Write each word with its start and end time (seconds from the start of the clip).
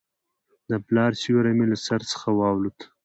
د 0.69 0.71
پلار 0.85 1.11
سیوری 1.21 1.53
مې 1.57 1.65
له 1.71 1.77
سر 1.85 2.01
څخه 2.11 2.27
والوت. 2.39 2.79